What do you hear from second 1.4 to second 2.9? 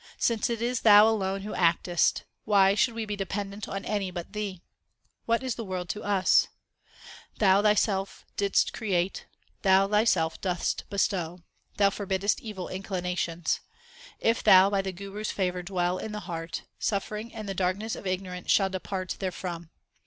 who actest, Why